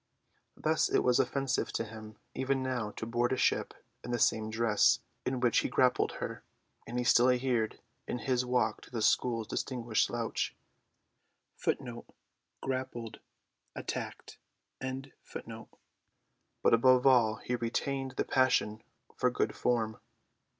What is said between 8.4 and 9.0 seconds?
walk to